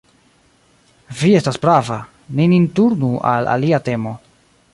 Vi 1.19 1.29
estas 1.41 1.59
prava: 1.67 1.99
ni 2.39 2.49
nin 2.55 2.67
turnu 2.81 3.13
al 3.35 3.53
alia 3.59 3.83
temo. 3.91 4.17